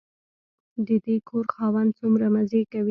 د 0.85 0.89
دې 1.05 1.15
کور 1.27 1.45
خاوند 1.53 1.89
څومره 1.99 2.25
مزې 2.35 2.61
کوي. 2.71 2.79